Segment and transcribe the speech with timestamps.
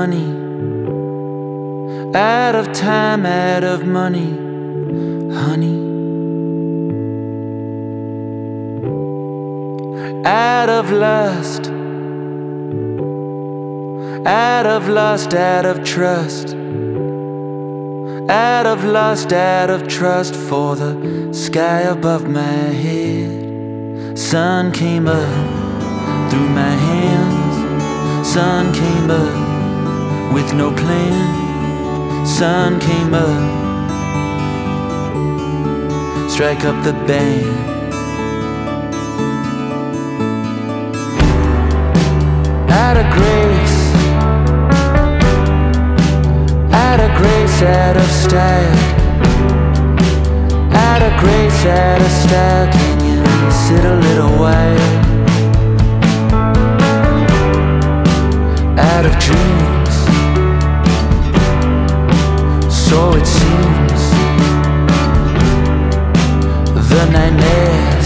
[0.00, 0.30] money,
[2.14, 4.30] out of time, out of money,
[5.40, 5.78] honey.
[10.24, 11.64] Out of lust,
[14.26, 16.48] out of lust, out of trust,
[18.30, 20.92] out of lust, out of trust for the
[21.34, 24.18] sky above my head.
[24.18, 29.49] Sun came up through my hands, sun came up
[30.32, 32.26] with no plan.
[32.26, 33.40] Sun came up,
[36.30, 37.68] strike up the band.
[42.70, 43.80] Out of grace,
[46.72, 48.76] out of grace, out of style,
[50.72, 52.72] out of grace, out of style.
[52.72, 54.80] Can you sit a little while?
[58.78, 59.79] Out of dreams.
[62.90, 64.02] so it seems.
[66.90, 67.99] The nightmare.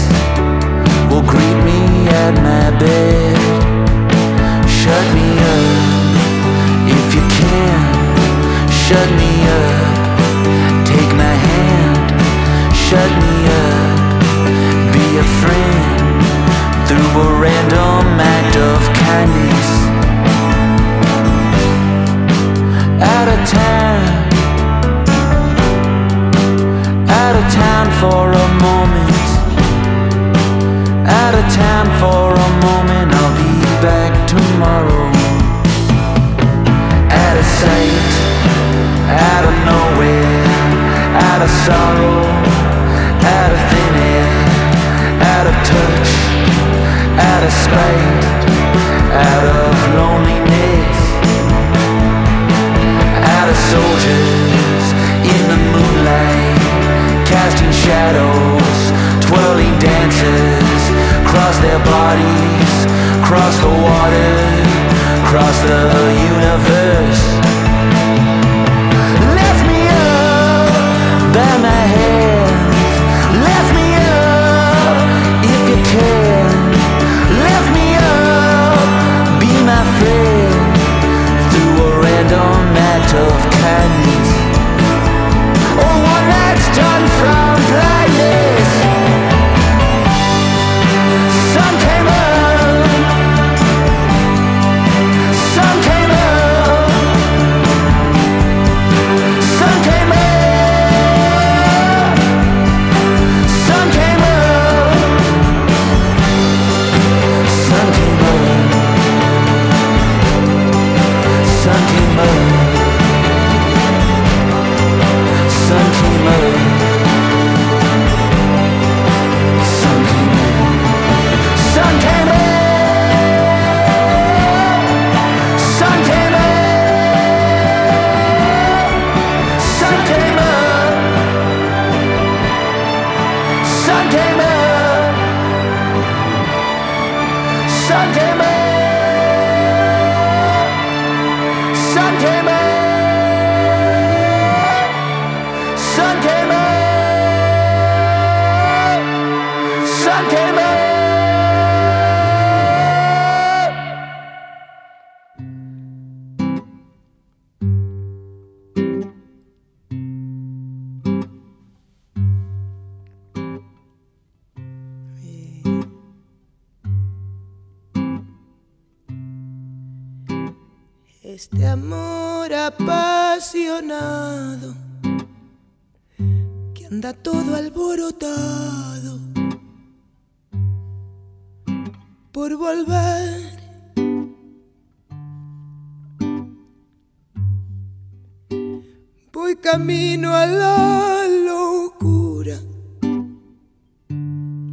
[189.75, 192.57] Camino a la locura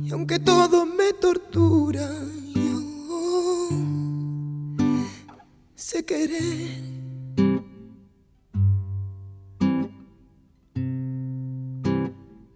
[0.05, 2.09] y aunque todo me tortura,
[2.55, 3.69] yo
[5.75, 6.83] sé querer.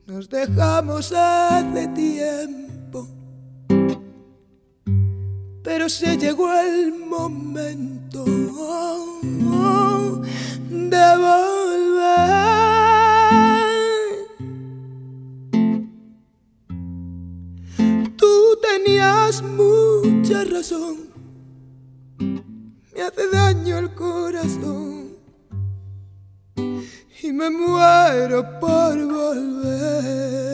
[0.07, 3.09] Nos dejamos hace tiempo,
[5.65, 8.25] pero se llegó el momento
[10.69, 12.57] de volver.
[18.17, 20.97] Tú tenías mucha razón,
[22.19, 25.17] me hace daño el corazón
[27.23, 30.46] y me muero por volver.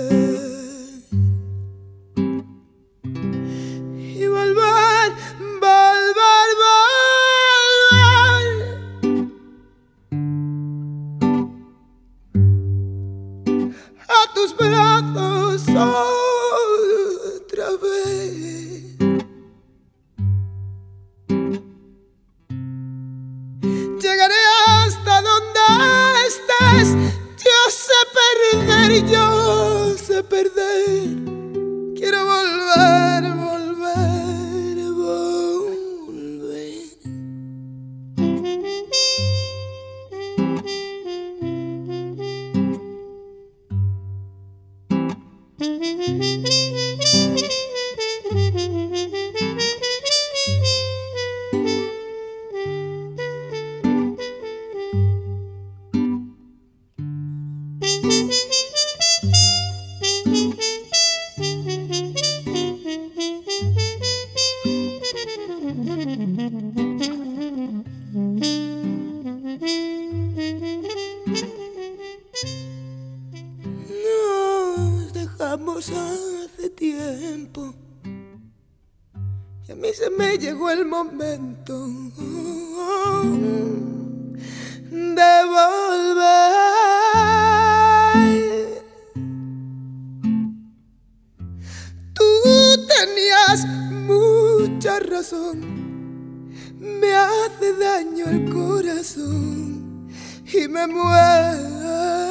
[100.54, 102.21] Y me muero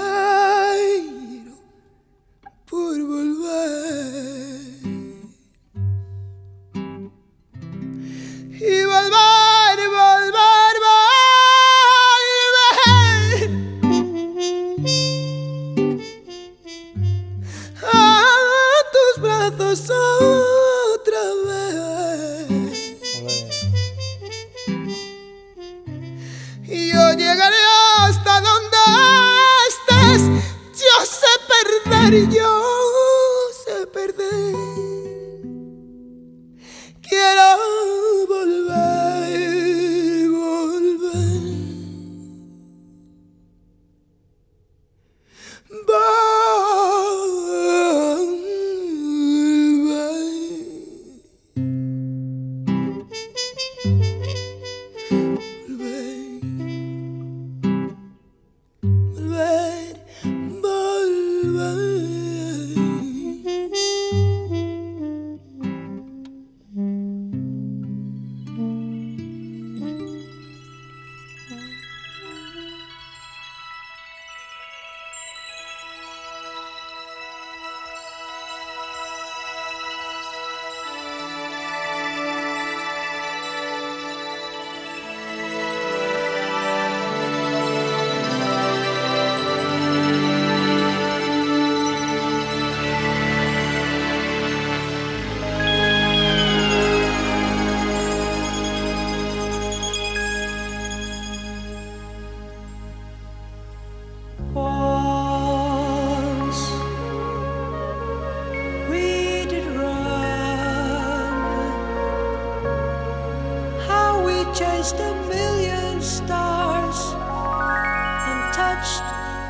[114.82, 119.04] chased a million stars and touched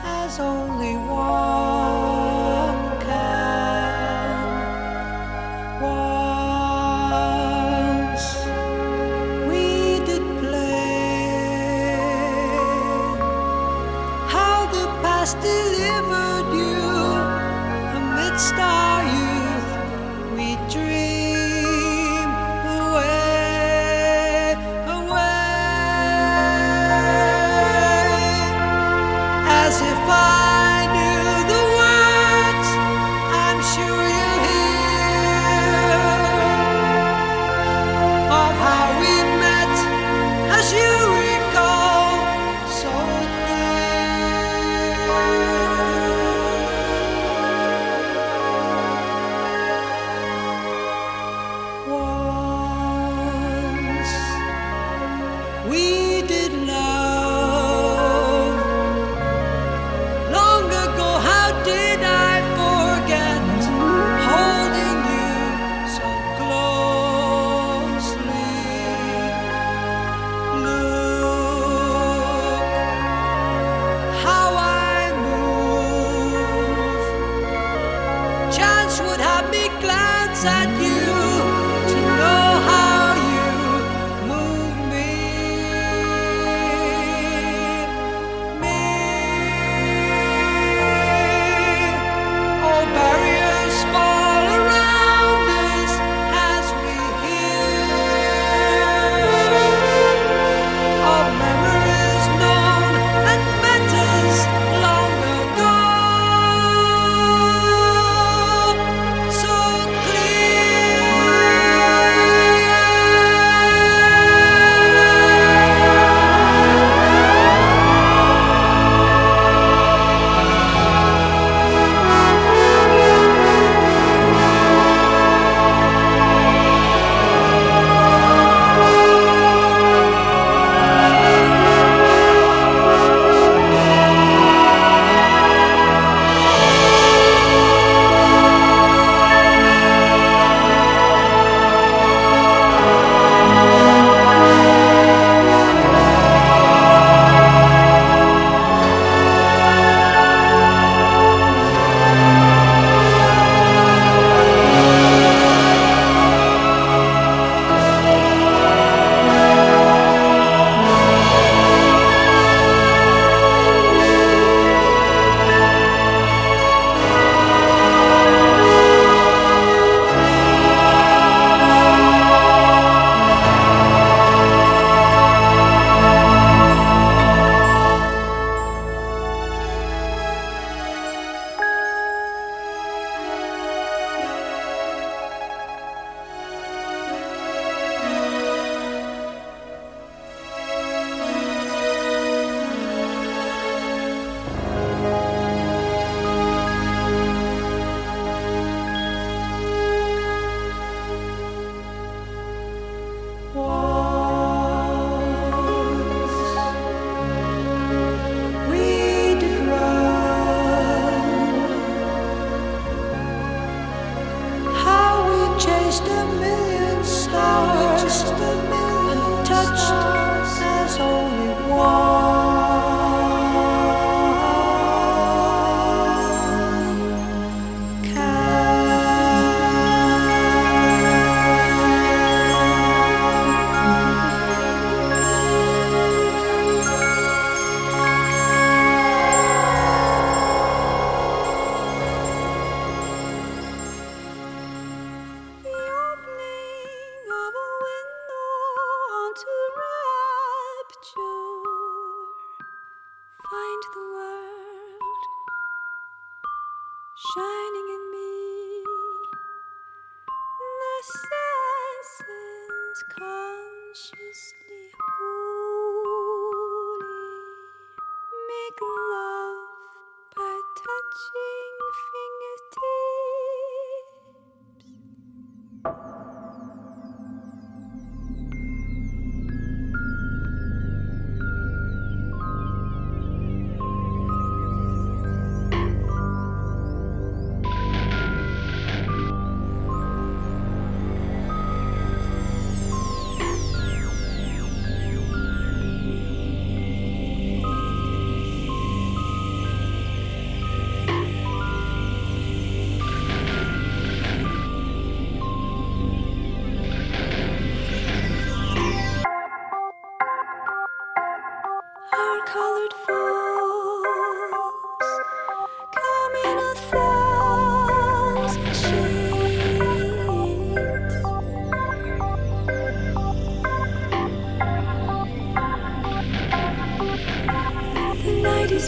[0.03, 1.50] as only one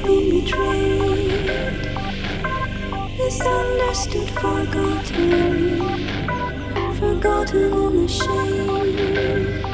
[0.01, 1.45] been betrayed,
[3.17, 5.79] misunderstood, forgotten,
[6.95, 9.72] forgotten in the shade.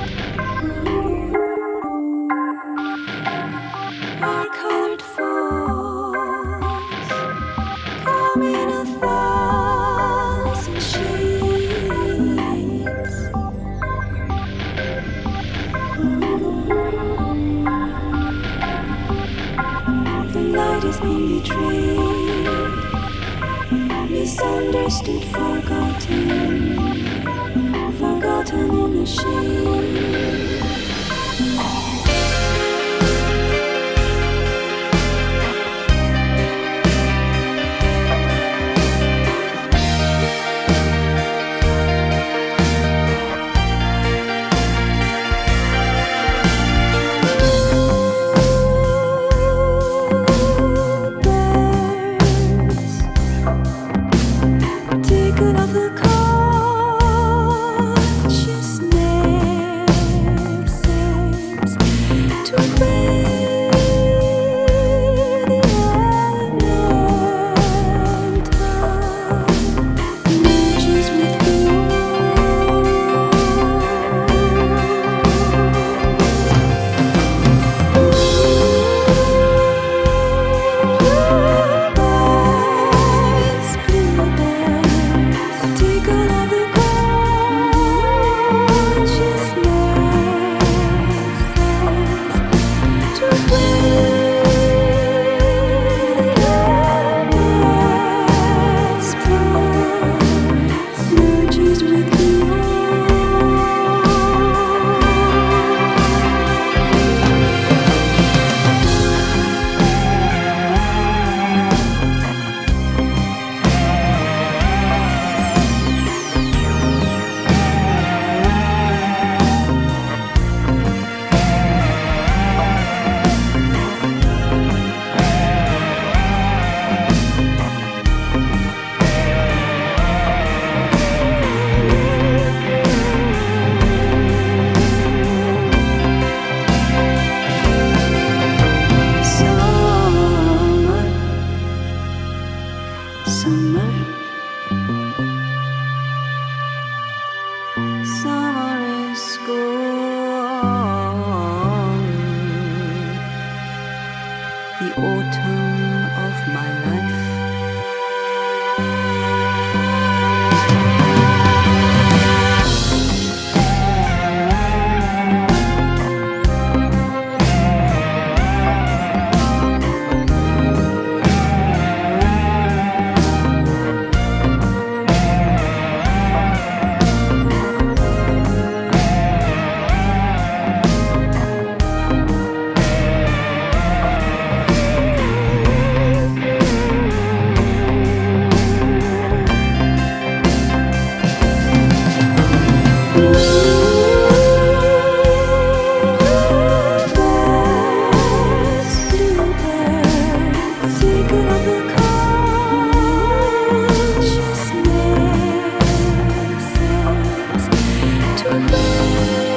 [208.42, 209.49] to a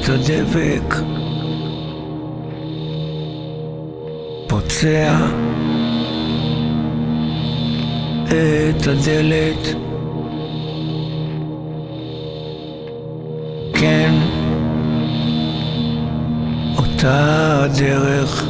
[0.00, 0.94] את הדבק,
[4.46, 5.26] פוצע
[8.26, 9.74] את הדלת.
[13.74, 14.14] כן,
[16.78, 18.44] אותה הדרך,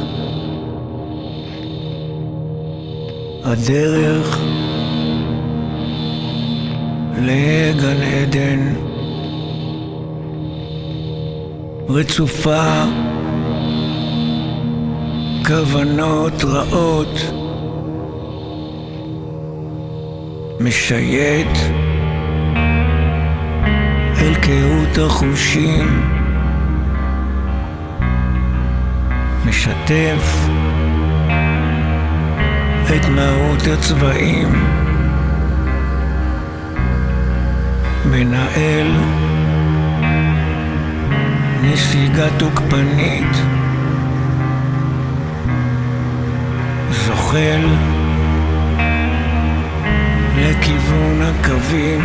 [3.43, 4.39] הדרך
[7.17, 8.90] לגן עדן.
[11.93, 12.83] רצופה
[15.47, 17.33] כוונות רעות,
[20.59, 21.57] משייט
[24.21, 26.01] אל קהות החושים,
[29.45, 30.47] משתף
[32.95, 34.65] את מהות הצבעים,
[38.05, 38.87] מנהל
[41.63, 43.35] נסיגה תוקפנית.
[46.91, 47.65] זוחל
[50.37, 52.01] לכיוון הקווים.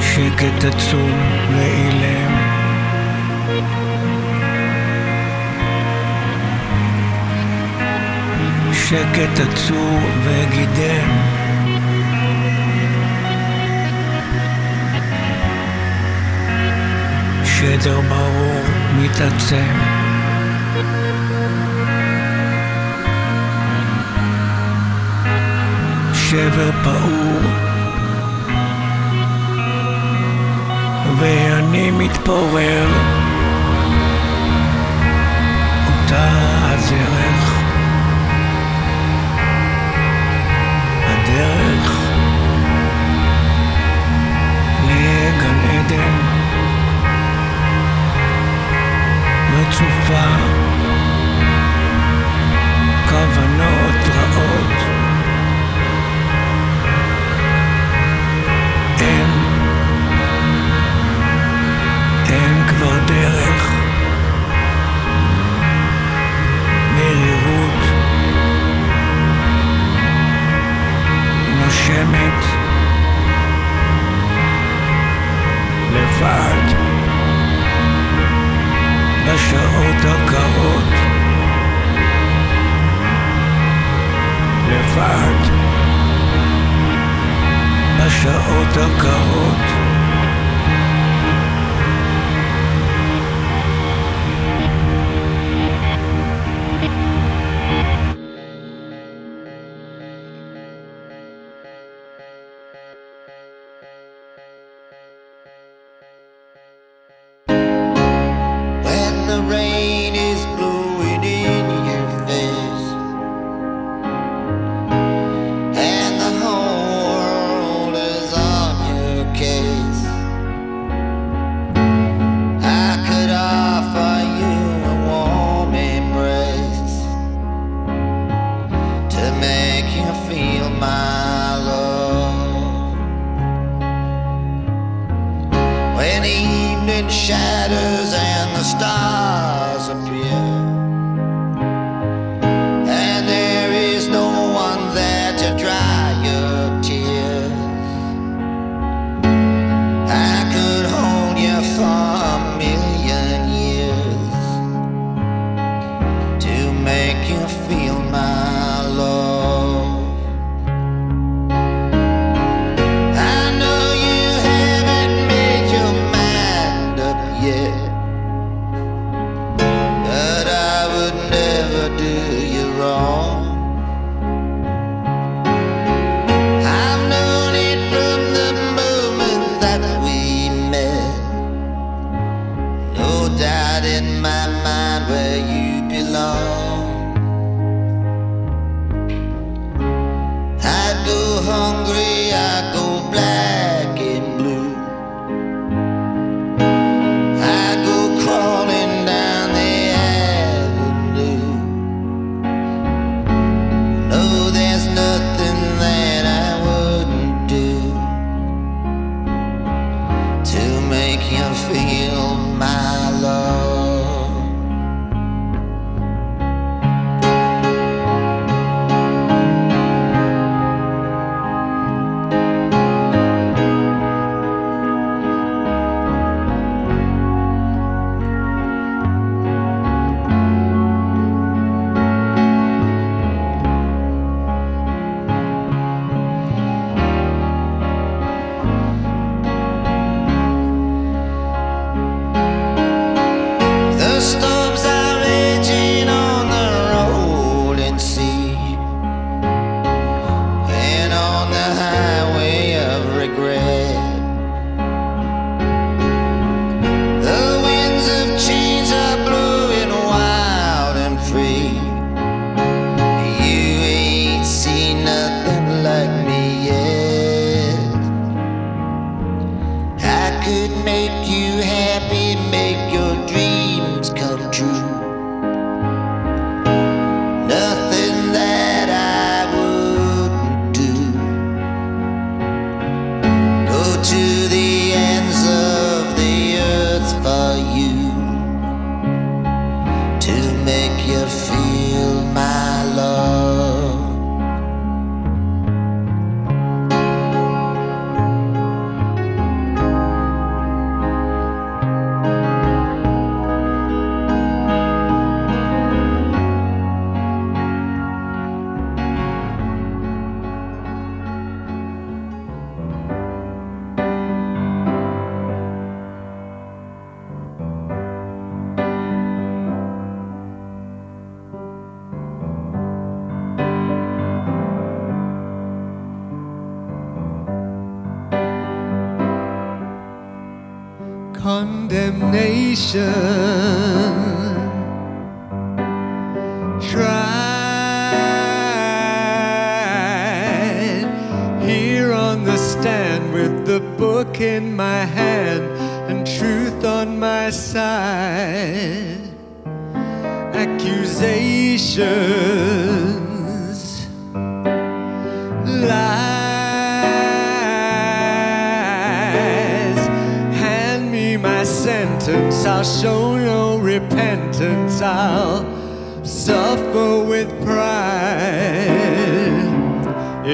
[0.00, 1.18] שקט עצום
[1.50, 2.32] ואילם.
[8.72, 11.41] שקט עצום וגידם.
[17.62, 18.64] שדר ברור
[18.96, 19.72] מתעצם.
[26.14, 27.40] שבר פעור.
[31.18, 32.88] ואני מתפורר.
[35.86, 36.28] אותה
[36.62, 37.51] הדרך.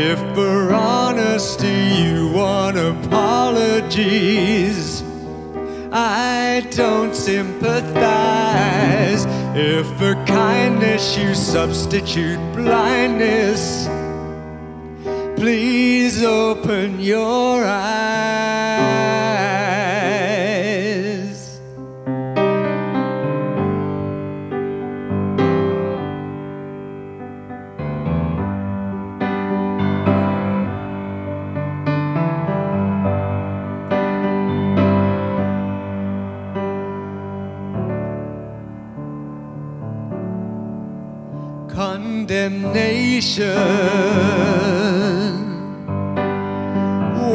[0.01, 4.12] If for honesty you want apologies,
[5.90, 7.96] I don't sympathize.
[9.57, 13.88] If for kindness you substitute blindness,
[15.36, 18.57] please open your eyes.
[42.49, 43.55] Condemnation.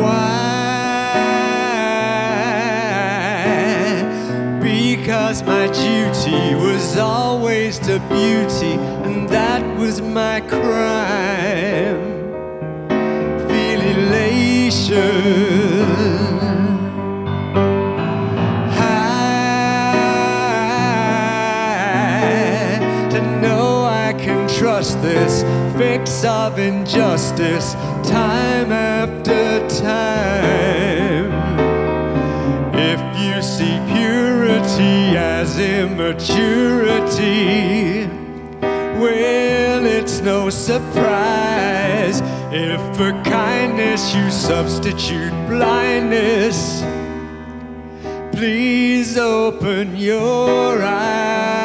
[0.01, 0.49] Why?
[4.61, 8.73] Because my duty was always to beauty,
[9.05, 12.01] and that was my crime.
[13.47, 15.42] Feel elation.
[25.23, 25.43] This
[25.77, 31.31] fix of injustice time after time.
[32.75, 36.17] If you see purity as immaturity,
[38.99, 42.21] well, it's no surprise
[42.51, 46.83] if for kindness you substitute blindness.
[48.33, 51.62] Please open your eyes.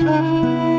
[0.00, 0.69] Música